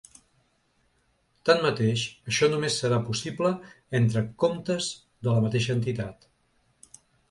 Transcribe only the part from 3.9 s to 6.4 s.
entre comptes de la mateixa entitat.